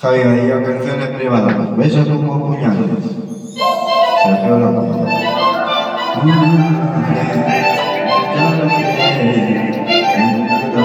[0.00, 1.76] Javi Badilla, canciones privadas.
[1.76, 2.86] Besos como puñales.
[4.22, 4.58] Sergio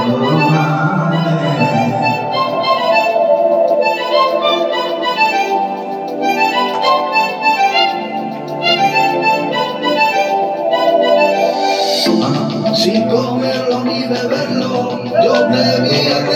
[0.08, 0.74] todo mal.
[12.76, 16.33] Sin comerlo ni beberlo, yo te vi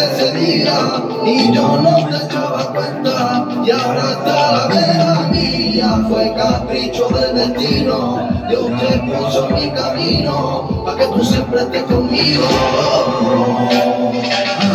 [1.27, 3.45] y yo no te echaba cuenta.
[3.65, 8.29] Y ahora está la vera mía, fue capricho del destino.
[8.49, 12.43] Dios te puso mi camino, para que tú siempre estés conmigo.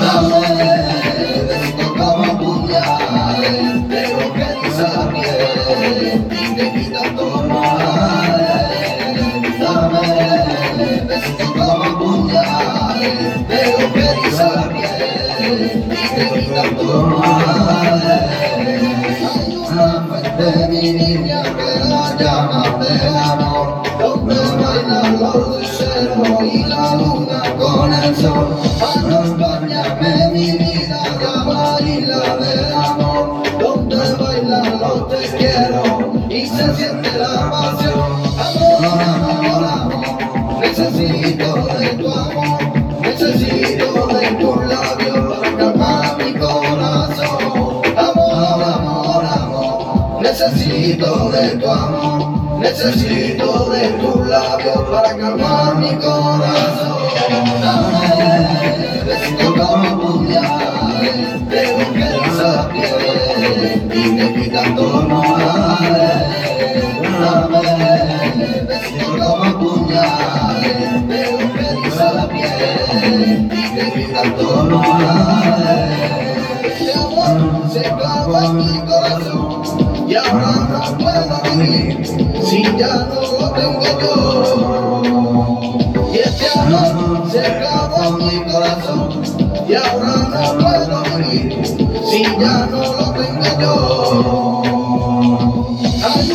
[0.02, 0.40] Dame
[1.48, 8.36] besito como puñales, pero que dice la piel y te quita todo mal.
[9.58, 10.04] Dame
[11.08, 11.81] besito como
[35.08, 37.81] te quiero y se siente la pasión.
[51.62, 57.02] Tu amor, necesito de tu labios para calmar mi corazón.
[63.94, 65.92] Y todo mal.
[67.20, 67.62] Dame
[68.68, 70.00] besito como que
[71.08, 72.58] piel
[74.48, 74.90] y.
[76.64, 79.51] Este amor se clava en mi corazón
[80.12, 82.06] y ahora no puedo vivir
[82.44, 84.12] si ya no lo tengo yo.
[86.12, 89.08] Y este amor se en mi corazón
[89.66, 91.50] y ahora no puedo vivir
[92.10, 94.62] si ya no lo tengo yo.
[96.04, 96.28] Hay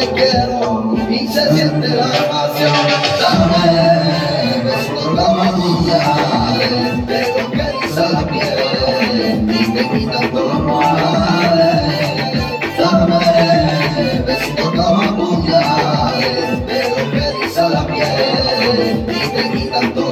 [0.00, 2.72] te quiero y se siente la pasión.
[3.20, 11.58] Dame besos como puñales, pero que eriza la piel y te quita todo mal.
[12.78, 13.18] Dame
[15.16, 20.10] puñales, pero que eriza la piel y te quita todo